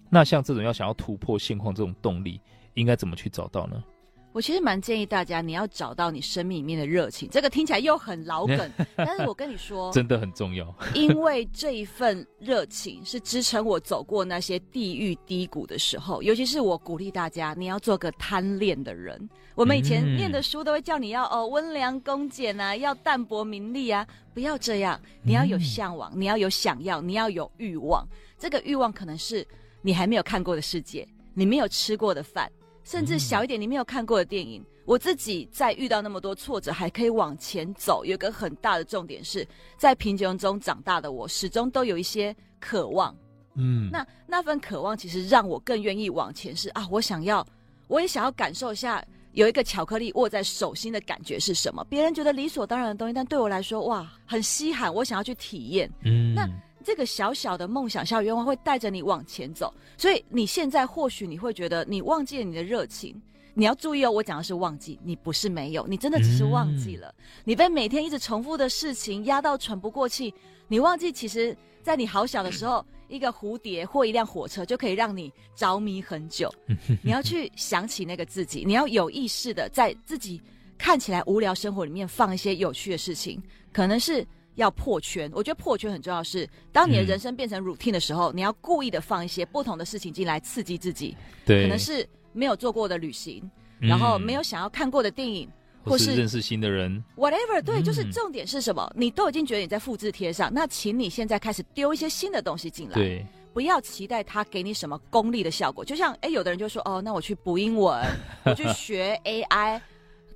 [0.08, 2.40] 那像这种要想要突破现况这种动力，
[2.72, 3.84] 应该怎么去找到呢？
[4.32, 7.28] 我其实蛮建议大家，你要找到你生命里面的热情。
[7.30, 10.72] 这个听起来又很老梗， 但是我跟你说，真的很重要。
[10.94, 16.22] 因为这一份热情是支撑我走过那些地狱低谷的时候。
[16.22, 19.28] 尤其是我鼓励大家，你要做个贪恋的人。
[19.56, 24.98] 我们以前念的书都会叫你要哦温良恭俭啊，要淡泊名利啊，不要这样。
[25.24, 28.06] 你要有向往，你要有想要，你要有欲望。
[28.38, 29.44] 这个欲望可能是
[29.82, 32.48] 你还没有看过的世界，你没有吃过的饭。
[32.84, 34.64] 甚至小一点，你没有看过的电影。
[34.86, 43.14] 我自己在遇到那么多挫折，还可以往前走，有一个很大的重点是在贫穷中长大的我，始终都有一些渴望。
[43.54, 46.56] 嗯，那那份渴望其实让我更愿意往前。
[46.56, 47.46] 是啊，我想要，
[47.86, 51.84] 我也想要感受一下有一个巧克力握在手心的感觉是什么。
[51.84, 55.88] 别人觉得理所当然的东西，但对我来说，哇，很稀罕，我想要去体验。
[56.04, 56.48] 嗯，那。
[56.82, 63.14] 这个小小的梦想、小愿望会带着你往前走，所以你现在或许你会觉得你忘记了你的热情，
[63.54, 70.32] 你要注意哦，我讲的是忘记，你不是没有，你真的只是忘记了，嗯、你被每天一直重复的事情压到喘不过气，
[70.68, 76.50] 你忘记其实在你好小的时候，一个蝴蝶或一辆火车就可以让你着迷很久，
[77.04, 80.40] 你要去想起那个自己，你要有意识的在自己
[80.78, 84.26] 看起来无聊生活里面放一些有趣的事情，可能是。
[84.60, 85.30] 要破圈。
[85.34, 91.16] 我觉得破圈很重要是，是当你的人生变成 routine 的时候，嗯、你要故意的放一些不同的事情进来刺激自己。
[91.44, 93.42] 对，可能是没有做过的旅行，
[93.80, 95.48] 嗯、然后没有想要看过的电影，
[95.84, 97.62] 或是，认识新的人，whatever。
[97.62, 98.90] 对，就是重点是什么？
[98.94, 102.94] 嗯、你都已经觉得你在复制贴上，那请你现在开始丢一些新的东西进来。
[102.94, 103.24] 对。
[103.52, 108.00] 不要期待他给你什么功利的效果，就像哎，有的人就说哦，那我去补英文，
[108.46, 109.80] 我去学 AI，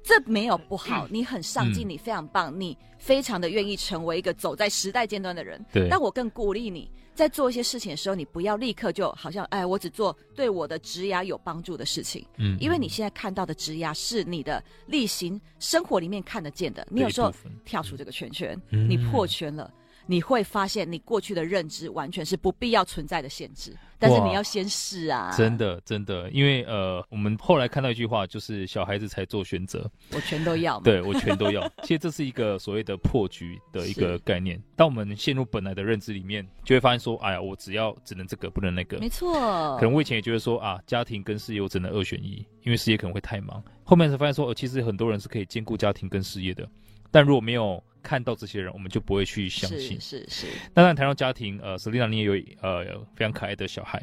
[0.03, 5.63] 这没有不好，你很上进，你非常棒，嗯、你非常的愿意成为一个走在时代尖端的人。
[5.71, 12.27] 对，但我更鼓励你在做一些事情的时候，你不要立刻就好像哎，我只做对我的职涯有帮助的事情。
[12.39, 17.31] 嗯，因为你现在看到的职涯是你的例行生活里面看得见的，你有时候
[17.63, 19.71] 跳出这个圈圈，嗯、你破圈了。
[20.07, 25.33] 你会发现，你过去的认知完全是不必要存在的限制，但是你要先试啊！
[25.37, 31.67] 真的，真的，因为呃，我们后来看到一句话，就是小孩子才做选择，我全都要，对，我全都要。
[31.83, 34.63] 其实这是一个所谓的破局的一个概念。
[34.77, 38.99] 当我们陷入本来的认知里面，就会发现说，哎呀，我只要只能这个，不能那个。
[38.99, 39.33] 没错。
[39.77, 43.63] 可能我以前也觉得说啊，家庭跟事业我只能二选一，因为事业可能会太忙。
[43.85, 46.69] 后面才发现说，呃，其实很多人是可以兼顾家庭跟事业的。
[47.11, 50.01] 但如果没有看到这些人，我们就不会去相信。
[50.01, 50.47] 是是是。
[50.75, 54.01] 那当然谈到家庭，呃，Selina 你也有呃有非常可爱的小孩。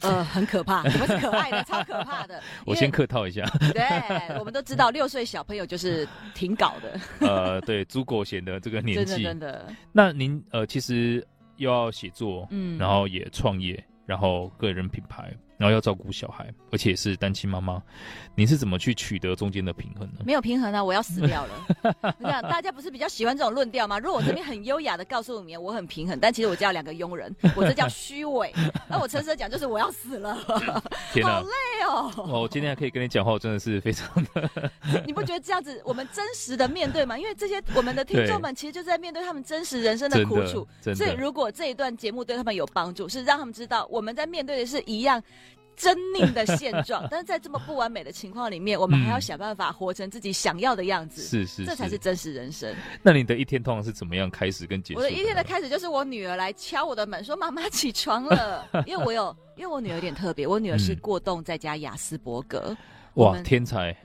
[0.00, 1.62] 呃，很可怕， 什么是可爱的？
[1.64, 2.42] 超可怕的。
[2.66, 3.44] 我先客套一下。
[3.72, 3.84] 对，
[4.38, 7.00] 我们都知道 六岁小朋友就是挺搞的。
[7.20, 9.04] 呃，对，朱国贤的这个年纪。
[9.04, 9.72] 真的真的。
[9.92, 11.24] 那您呃，其实
[11.56, 15.32] 又要写作，嗯，然后也创业，然后个人品牌。
[15.62, 17.80] 然后要照顾小孩，而且是单亲妈妈，
[18.34, 20.24] 你是怎么去取得中间的平衡呢？
[20.26, 22.14] 没有平衡啊，我要死掉了。
[22.18, 23.96] 你看，大家不是比较喜欢这种论调吗？
[24.00, 28.52] 如果我这边很优雅的告诉你们，我很平衡，但其实我家有两个佣人，我这叫虚伪。
[28.90, 30.34] 那我诚实的讲，就是我要死了。
[30.34, 30.60] 好
[31.14, 32.12] 累哦！
[32.16, 34.50] 哦，我今天还可以跟你讲话，我真的是非常的。
[35.06, 37.16] 你不觉得这样子我们真实的面对吗？
[37.16, 40.66] 因为这些我们的听众们其实就在面对他们真实人生的苦楚。
[40.92, 45.22] 所以如果这一段节目对他们有帮助，是让他们知道我们在面对的是一样。
[45.76, 51.22] 狰狞的现状， 但是在这么不完美的情况里面，我们还要想办法活成自己想要的样子。
[51.22, 52.74] 是是，这才是真实人生。
[53.02, 55.00] 那你的一天通常是怎么样开始跟结束？
[55.00, 58.66] 我的一天的开始就是我女儿来敲我的门，说：“妈妈起床了。
[58.86, 62.76] ”因为我有，因为我女儿有点特别，我女儿是过动再加雅斯伯格。
[63.14, 63.96] 哇，天才！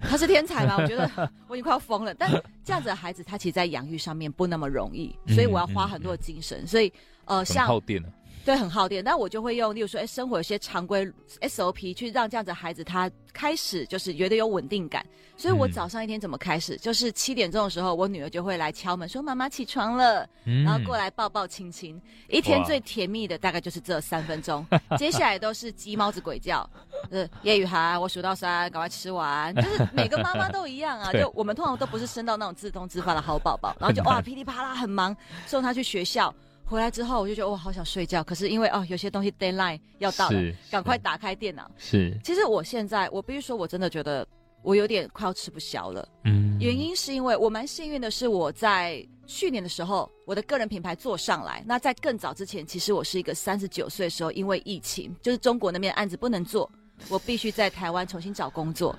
[0.00, 0.76] 她是天才吗？
[0.80, 1.10] 我觉得
[1.48, 2.14] 我已经快要疯了。
[2.14, 2.30] 但
[2.64, 6.66] 这样子的孩子，他其实在养育上面不那么容易，所以我要花很多的精神。
[6.66, 6.92] 所以
[7.24, 8.08] 呃，像耗电了。
[8.48, 11.06] 对，很耗电，但我就会用，例如说，哎，生活有些常规
[11.42, 15.04] SOP 去让这样子孩子他开始就是觉得有稳定感。
[15.36, 16.74] 所以我早上一天怎么开始？
[16.76, 20.26] 嗯、就是七点钟的时候，我女儿就会来敲门，说：“妈妈起床了。
[20.46, 22.00] 嗯”然后过来抱抱亲亲。
[22.30, 26.66] 一天最甜蜜的大概就是这三分钟， 接下来都是鸡猫子鬼叫。
[27.10, 29.54] 呃，叶雨涵，我数到三，赶快吃完。
[29.56, 35.14] 就是每个妈妈都一样啊， 就我们通常都不是生到那种自动自发的好宝宝，然后就 哇噼里啪啦很忙，
[35.46, 36.34] 送他去学校。
[36.68, 38.22] 回来之后，我就觉得我好想睡觉。
[38.22, 40.38] 可是因为哦，有些东西 deadline 要到了，
[40.70, 41.70] 赶快打开电脑。
[41.78, 44.26] 是，其实我现在我必须说，我真的觉得
[44.62, 46.06] 我有点快要吃不消了。
[46.24, 51.64] 嗯，原因是因为我蛮幸运的是，我在去年的时候，我的个人品牌做上来。
[51.66, 56.70] 那在更早之前，其实我是一个三十九岁的时候，因为疫情，就是中国那边案子不能做，
[57.08, 58.94] 我必须在台湾重新找工作。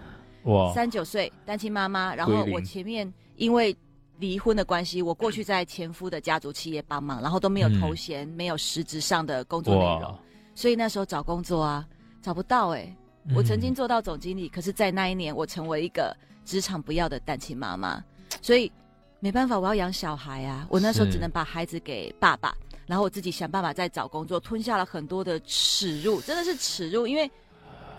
[0.45, 3.77] 哇，三十九岁单亲妈妈，然后我前面因为。
[4.19, 10.15] 离婚的关系，我过去在前夫的家族企业帮忙，然后都没有头衔，嗯、没有实质上的工作内容，
[10.53, 11.88] 所以那时候找工作啊，
[12.21, 12.97] 找不到哎、欸。
[13.23, 18.03] 嗯、我曾经做到总经理，可是，在那一年我成为一个职场不要的单亲妈妈，
[18.41, 18.71] 所以
[19.19, 20.67] 没办法，我要养小孩啊。
[20.69, 22.53] 我那时候只能把孩子给爸爸，
[22.86, 27.29] 然后我自己想办法再找工作，吞下了很多的耻辱，真的是耻辱，因为。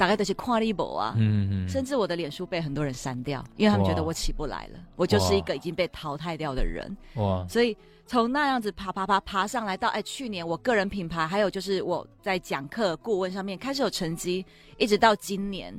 [0.01, 7.47] 大概都是跨立博啊，嗯嗯，甚至我的脸书被很多人删掉，因为他们觉得我起不来了，我就是一个已经被淘汰掉的人，哇！
[7.47, 14.43] 所以从那样子爬爬爬爬上来到，哎，去年我个人品牌，还有就是我在讲课顾问上面开始有成绩，
[14.79, 15.71] 一直到今年，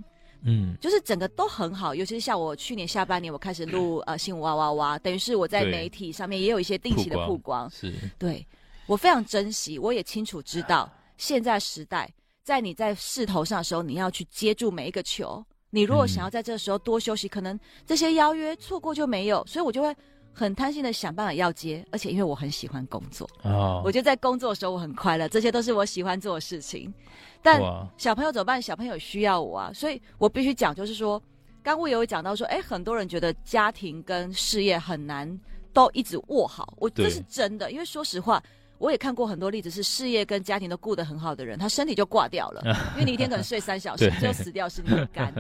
[0.44, 7.92] 嗯，就是整个都很好，尤其是像我去年下半年我开始录呃新闻哇哇哇，等于是我在媒体上面也有一些定期的曝光，是。
[8.20, 8.46] 对，
[8.86, 12.08] 我非常珍惜，我也清楚知道现在时代。
[12.44, 15.44] 在你在势头上的时候，你要去接住每一个球。
[15.70, 19.46] 你如果想要在这个时候多休息，嗯、可能这些邀约错过就没有。
[19.46, 19.96] 所以我就会
[20.34, 26.94] 很贪心的想办法要接，而且因为我很喜欢工作，哦，我觉得在工作的时候我很快乐，这些都是我喜欢做的事情。
[27.42, 27.62] 但
[27.98, 28.62] 小朋友怎么办？
[28.62, 31.22] 小朋友需要我啊，所以我必须讲，就是说，
[31.64, 35.40] 刚我也有讲到说，哎，很多人觉得家庭跟事业很难
[35.72, 38.44] 都一直握好，我这是真的，因为说实话。
[38.82, 42.62] 我也看过很多例子，是事业跟家庭都顾得很好的人，他身体就挂掉了，
[42.98, 45.32] 因为你一天可能睡三小时，最后死掉是你的肝。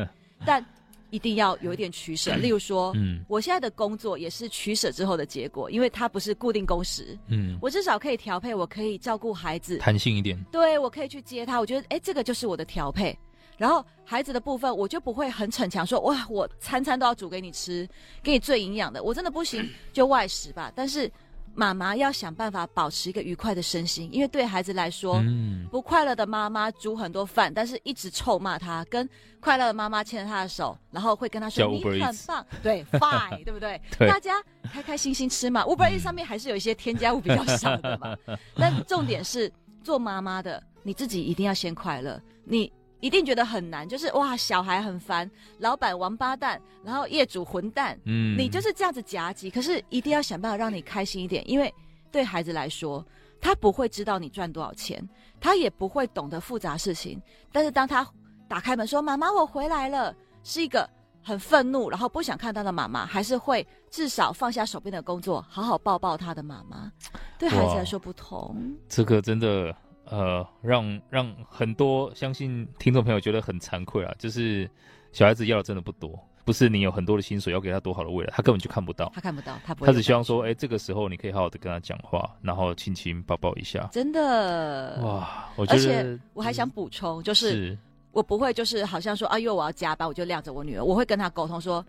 [0.45, 0.63] 但
[1.09, 2.35] 一定要有一点取舍。
[2.35, 13.17] 例如说，嗯，我现在的工作也是取舍之后的结果，因为它不是固定工时，嗯，我至少可以调配，我可以照顾孩子，弹性一点，对，我可以去接他，我觉得，哎，这个就是我的调配。
[13.57, 17.87] 然后孩子的部分，我就不会很逞强，说哇，我餐餐都要煮给你吃，
[18.23, 20.71] 给你最营养的，我真的不行，就外食吧。
[20.73, 21.11] 但是
[21.53, 29.07] 妈妈要想办法保持一个愉快的身心，因为对孩子来说，嗯、不快乐的妈妈煮很多饭，但是一直臭骂他，跟
[29.39, 33.79] 快乐的妈妈牵着他的手，然后会跟他说你很棒，对， fine，对不对？
[33.99, 35.63] 对大家开开心心吃嘛。
[35.69, 38.15] Uber Eats 上面还是有一些添加物比较少的嘛。
[38.55, 39.51] 但重点是
[39.83, 42.71] 做妈妈的，你自己一定要先快乐，你。
[43.01, 49.49] 一定觉得很难，就是哇，小孩很烦，老板王八蛋，然后业主混蛋，嗯，你就是这样子夹击。
[49.49, 51.73] 可是一定要想办法让你开心一点，因为
[52.11, 53.03] 对孩子来说，
[53.41, 55.03] 他不会知道你赚多少钱，
[55.39, 57.19] 他也不会懂得复杂事情。
[57.51, 58.07] 但是当他
[58.47, 60.87] 打开门说“妈妈，我回来了”，是一个
[61.23, 66.91] 很愤怒，然后不想看到的妈妈，还是会至少放下手边的工作，好好抱抱他的妈妈。
[67.39, 69.75] 对孩子来说不同，这个真的。
[70.11, 74.69] 呃，让让很多相信听众朋友觉得很惭愧啊，就是
[75.11, 84.99] 小孩子要的真的不多，不是你有很多的薪水要给他多好的未来，他根本就看不到，他看不到，他不会，他只希望说，哎、欸，这个时候你可以好好的跟他讲话，然后亲亲抱抱一下，真的？
[85.01, 87.77] 哇，我觉得，而且我还想补充，就是，是。
[88.11, 91.85] 我不会就是好像说啊，因为我要加班，我就晾着我女儿，我会跟他沟通说，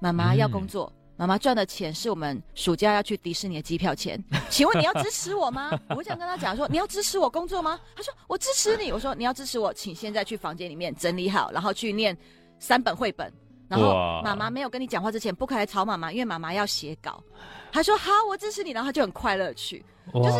[0.00, 0.92] 妈妈要工作。
[0.96, 5.70] 嗯妈妈赚的钱是我们暑假要去迪士尼的机票钱， 请问你要支持我吗？
[5.90, 7.78] 我想跟他讲说，你要支持我工作吗？
[7.94, 8.90] 他说我支持你。
[8.90, 12.16] 我说你要支持我，请现在去房间里面整理好，然后去念
[12.58, 13.32] 三本绘本。
[13.68, 17.22] 然后妈妈没有跟你讲话之前，不可以来吵妈妈，因为妈妈要写稿。
[17.70, 20.38] 他说好，我支持你，然后他就很快乐去，就是。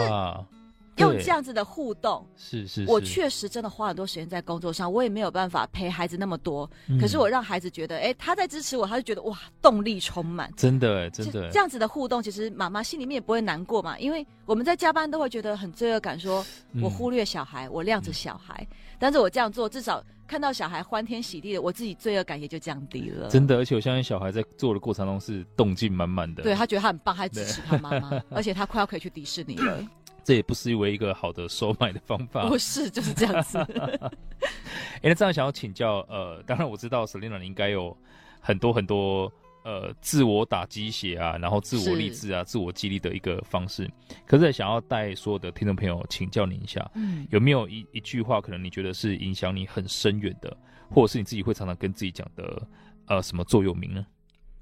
[0.96, 6.68] 用这样子的互动，是是，我确实真的花很多时间在工作上，我也没有办法陪孩子那么多。
[6.88, 10.52] 嗯、可是我让孩子觉得，哎、欸，他在支持我，他就觉得哇，动力充满。
[10.56, 16.44] 真的，真的，这样子的互动，其实妈妈心里面也不会难过嘛，因为我们在加班都会觉得很罪恶感，说
[16.82, 18.54] 我忽略小孩，嗯、我晾着小孩。
[18.70, 23.28] 嗯、但是我这样做，至少看到小孩欢天喜地的，我自己罪恶感也就降低了。
[23.30, 26.42] 真的，而且我相信小孩在做的过程中是动静满满的。
[26.42, 29.82] 对，他觉得他很棒，还支持他妈妈， 而且他快要可以去迪士尼了。
[30.24, 33.58] 这也不失为一个好的收买的方法，不是就是这样子。
[35.02, 37.96] 哎，那这样想要请教，呃，当然我知道 Selena 你应该有
[38.40, 39.32] 很多很多
[39.64, 43.90] 呃自我打鸡血啊，然后自我励志啊，自我激励的一个方式。
[44.26, 50.56] 可是想要带所有的听众朋友请教你一下，嗯，有没有一一句话，可能你觉得是影响你很深远的，
[50.88, 52.62] 或者是你自己会常常跟自己讲的，
[53.06, 54.06] 呃，什么座右铭呢？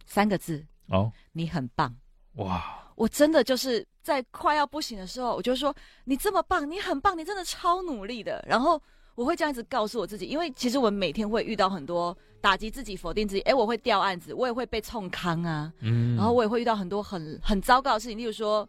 [0.07, 1.95] 三个字哦，你很棒。
[2.37, 2.80] 哇。
[3.01, 8.45] 我真的就是在快要不行的时候，我就说你这么棒，你很棒，你真的超努力的。
[8.47, 8.79] 然后
[9.15, 13.41] 我会这样子告诉我自己，因为其实我每天会遇到很多打击自己、否定自己。
[13.49, 18.69] 哎，我会掉案子，我也会被冲康啊，嗯，然后我也会遇到很多很很糟糕的事情，例如说，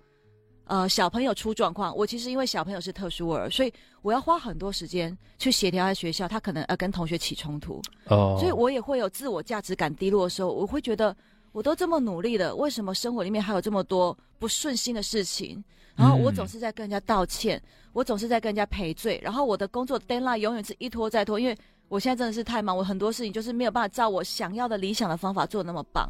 [0.63, 1.93] 呃，小朋友出状况。
[1.93, 11.13] 我其实因为小朋友是特殊儿，所以我要花很多时间去协调在学校，他可能呃跟同学起冲突，哦，所以我也会有自我价值感低落的时候，我会觉得。
[11.51, 15.63] 我都这么努力了，为什么生活里面还有这么多不顺心的事情？
[15.95, 21.57] 然后我总是在跟人家道歉，嗯、我总是在跟人家赔罪，然后我的工作 deadline 永远是一拖再拖，因为
[21.89, 26.09] 我现在真的是太忙，我很多事情就是没有办法照我想要的理想的方法做得那么棒。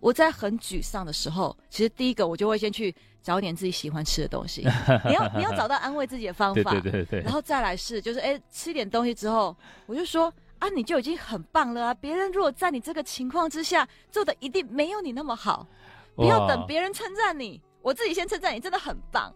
[0.00, 4.62] 我在很沮丧的时候，其实第一个我就会先去找点自己喜欢吃的东西。
[5.06, 7.20] 你要你要找到安慰自己的方 法，对对对对。
[7.20, 9.56] 然后再来是就是哎吃点东西之后，
[9.86, 10.30] 我就说。
[10.64, 11.94] 啊，你就已经很棒了啊！
[11.94, 15.66] 别人如果在你这个情况之下做的一定没有你那么好，
[16.14, 19.30] 不要等别人称赞你，我自己先称赞你，真的很棒。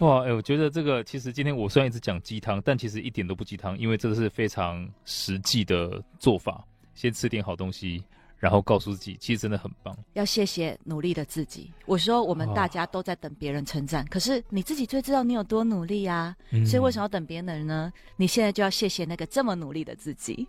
[0.00, 6.62] 哇，哎、欸，我觉得这个其实今天我虽然一直讲鸡汤，但其实一点都不鸡汤，因为这个是非常实际的做法。
[6.92, 8.04] 先吃点好东西。
[8.38, 9.96] 然后告诉自己，其实真的很棒。
[10.12, 11.72] 要谢谢努力的自己。
[11.86, 16.36] 我说，我们大家都在等别人称赞，哦、可是你自己最知道你有多努力啊。
[16.50, 17.92] 嗯、所以为什么要等别人呢？
[18.16, 20.46] 你现在就要谢谢那个这么努力的自己。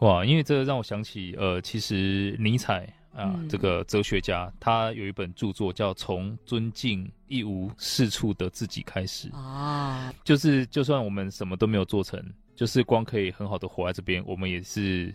[0.00, 12.22] 哇，因为这个让我想起，呃，其实尼采啊，嗯、这个哲学家，他有一本著作叫《从尊敬一无是处的自己开始》啊，就是就算我们什么都没有做成，
[12.54, 15.14] 就是光可以很好的活在这边，我们也是。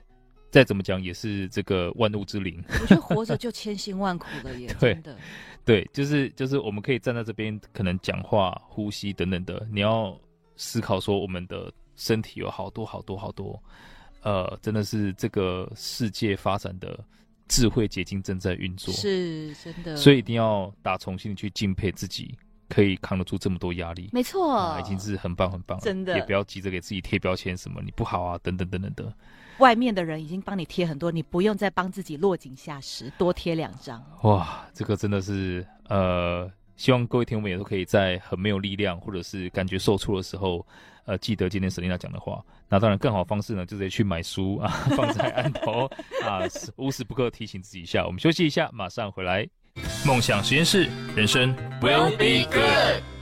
[0.55, 5.17] 再怎么讲也是这个万物之灵，我觉得活着就千辛万苦了耶， 对真的。
[5.65, 9.67] 对，就是就是我们可以站在这边，可能讲话、呼吸等等的。
[9.69, 10.17] 你要
[10.55, 13.61] 思考说，我们的身体有好多好多好多，
[14.21, 16.97] 呃，真的是这个世界发展的
[17.49, 19.97] 智慧结晶正在运作，是真的。
[19.97, 22.33] 所以一定要打从心里去敬佩自己，
[22.69, 24.09] 可以扛得住这么多压力。
[24.13, 26.15] 没错，已经是很棒很棒了，真的。
[26.17, 29.13] 也不要急着给自己贴标签，什么你不好啊，等等等等的。
[29.59, 34.03] 外面的人已经帮你贴很多，你不用再帮自己落井下石，多贴两张。
[34.23, 40.65] 哇，这个真的是呃，希望各位听众们也都可以在很没有力量或者是感觉受挫的时候，
[41.05, 42.43] 呃，记得今天 Selina 讲的话。
[42.67, 45.85] 那当然，更好的方式呢，就直接去买书啊， 放在案头
[46.23, 46.41] 啊，
[46.77, 48.05] 无时不刻提醒自己一下。
[48.05, 49.47] 我们休息一下，马上回来。
[50.05, 53.14] 梦想实验室，人生 will be good。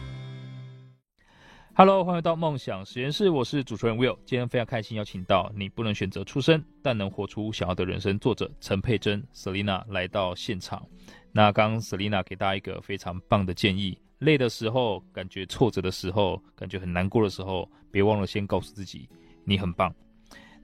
[1.76, 4.15] Hello，欢迎到梦想实验室，我是主持人 Will。
[4.26, 10.86] 今天非常开心邀请到你不能选择出生，但能活出想要的人生，作者陈佩珍 Selina 来到现场。
[11.32, 19.09] 那刚刚 Selina 给大家一个非常棒的建议：累的时候，感觉挫折的时候，感觉很难过的时候，别忘了先告诉自己
[19.43, 19.91] 你很棒。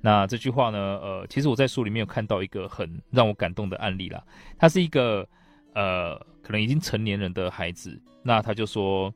[0.01, 4.24] 那这句话呢，呃，其实我在书里面有看到一个很让我感动的案例啦。
[4.60, 5.28] 他是一个
[5.74, 9.12] 呃，可能已经成年人的孩子，那他就说。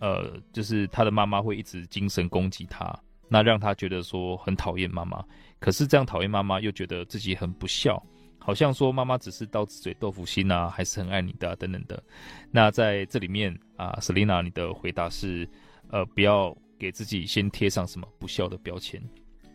[0.00, 2.94] 呃，就是他的妈妈会一直精神攻击他，
[3.28, 5.24] 那让他觉得说很讨厌妈妈。
[5.58, 8.02] 可是这样讨厌妈妈，又觉得自己很不孝，
[8.38, 12.02] 好像说妈妈只是刀子嘴豆腐心啊，还是很爱你的啊，等等的。
[12.50, 15.48] 那在这里面啊，Selina，你的回答是，
[15.90, 19.02] 呃，不要给自己先贴上什么不孝的标签，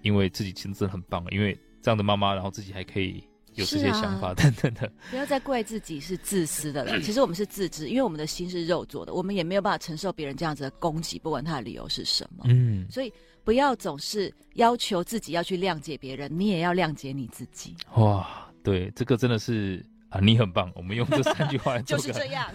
[0.01, 3.23] 因为自己其实真的很棒，因为这样的妈妈，然后自己还可以。
[3.55, 6.99] 有这些想法等等的，不要再怪自己是自私的了。
[7.03, 12.45] 其实我们是自知，因为我们的心是肉做的，我们也没有办法承受别人这样子的攻击，不管他的理由是什么。
[12.47, 13.11] 嗯，所以
[13.43, 17.75] 不要总是要求自己要去谅解别人，你也要谅解你自己。
[17.95, 20.71] 哇，对，这个真的是啊，你很棒。
[20.73, 22.47] 我们用这三句话来就是这样，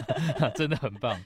[0.54, 1.18] 真的很棒。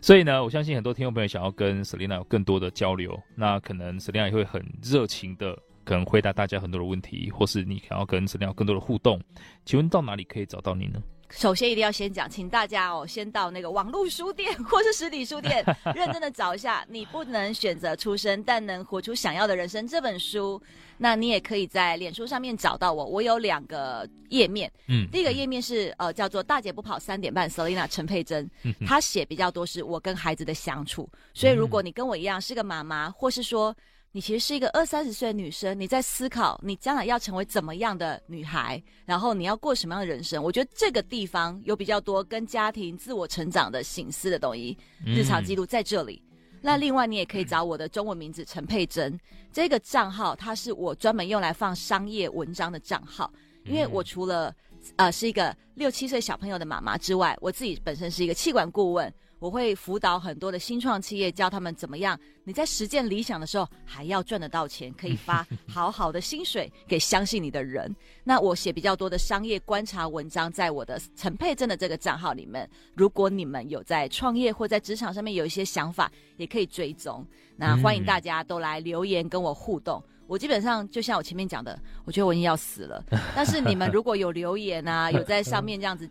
[0.00, 5.58] 所以呢，我相信很多听众朋友想要跟 Selina 有更多的交流，那可能 Selina 也会很热情的。
[5.84, 9.20] 可能回答大家很多的问题，或是你想要跟 Selina 更多的互动，
[9.64, 11.02] 请问到哪里可以找到你呢？
[11.30, 15.64] 首先一定要先讲，请大家哦，先到那个网络书店或是实体书店，
[15.96, 20.62] 认真的找一下《你不能选择出生，但能活出想要的人生》这本书。
[20.98, 28.48] 那你也可以在脸书上面找到我，我有两个页面，嗯，第一个页面是呃叫做“大姐不跑三点半 ”，Selina 陈佩珍，
[28.86, 33.74] 她写比较多是我跟孩子的相处，所以如果你跟我一样是个妈妈，或是说。
[34.14, 40.42] 你其实是一个二三十岁的女生，你在思考你将来要成为怎么样的女孩，然后你要过什么样的人生？
[40.42, 46.22] 我觉得这个地方有比较多跟家庭、自我成长的醒思的东西，日常记录在这里。
[46.30, 49.18] 嗯、那另外你也可以找我的中文名字陈佩珍，
[49.50, 53.32] 这个账号它是我专门用来放商业文章的账号，
[53.64, 54.54] 因为我除了
[54.96, 59.10] 呃是一个六七岁小朋友的妈妈之外，我自己本身是一个气管顾问。
[59.42, 62.16] 我会辅导很多的新创企业，教他们怎么样。
[62.44, 67.92] 你在实践理想的时候，还要赚得到钱，可以发 好好的薪水给相信你的人。
[68.22, 72.70] 那我写比较多的商业观察文章，在我的陈佩珍的这个账号里面。
[72.94, 77.26] 如果你们有在创业或在职场上面有一些想法，也可以追踪。
[77.56, 80.00] 那欢迎大家都来留言跟我互动。
[80.28, 83.04] 我基本上就像我前面讲的，我觉得我已经要死了。
[83.34, 86.08] 但是你们如果有留言啊，有在上面这样子。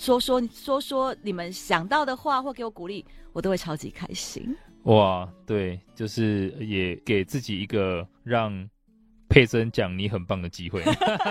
[0.00, 4.56] 说说说说你们想到的话，或给我鼓励，我都会超级开心。
[4.84, 8.68] 哇，对，就是也给自己一个让。
[9.28, 10.82] 佩珍讲你很棒的机会，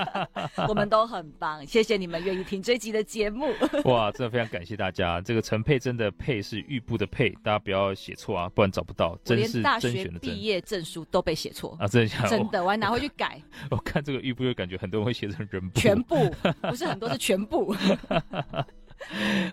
[0.68, 3.48] 我们都很棒，谢谢你们愿意听这集的节目。
[3.86, 5.20] 哇，真的非常感谢大家。
[5.22, 9.18] 这个陈佩珍的佩是玉部的佩，大家不要写错啊，不然找不到。
[9.24, 11.88] 真是大学毕业证书都被写错啊！
[11.88, 12.30] 真的假的？
[12.30, 13.41] 真的，我还拿回去改。
[13.72, 15.80] 我看这个玉部，就感觉很多人会写成人部。
[15.80, 16.30] 全部
[16.62, 17.76] 不是很多，是全部。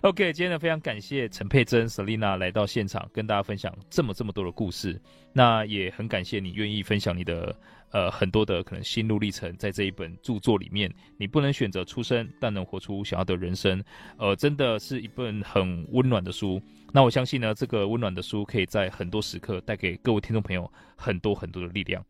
[0.01, 4.99] OK，今天呢非常感谢陈佩珍 Selina 来到现场，跟大家分享这么这么多的故事。
[5.33, 7.55] 那也很感谢你愿意分享你的
[7.91, 13.83] 呃很多的可能心路历程，在这一本著作里面，你不能选择出生，但能活出想要的人生。
[14.17, 16.61] 呃，真的是一本很温暖的书。
[16.91, 22.03] 那我相信呢，这个温暖的书可以在很多时刻带给各位听众朋友很多很多的力量。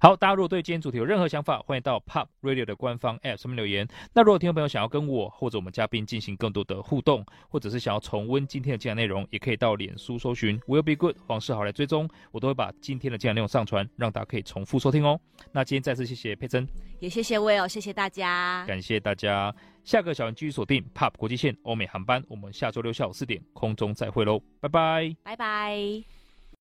[0.00, 3.86] 好，大家如果对今天主题有任何想法，欢迎到 Pop Radio 的官方 App 上面留言。
[4.12, 15.18] 那如果听众朋友想要跟我或者我们嘉宾进行更多的互动，或者是想要重温今天的精彩内容，也可以到脸书搜寻 Will Be Good 黄世豪来追踪，我都会把今天的精彩内容上传，让大家可以重复收听哦。
[15.52, 16.66] 那今天再次谢谢佩珍，
[17.00, 19.54] 也谢谢 Will，谢谢大家，感谢大家。
[19.84, 26.15] 下个小时继续锁定 Pop 国际线欧美航班，我们下周六下午四点空中再会喽，拜拜，拜拜。